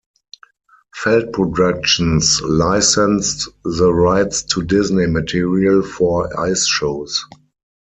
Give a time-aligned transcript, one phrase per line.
[0.95, 7.23] Feld Productions licensed the rights to Disney material for ice shows.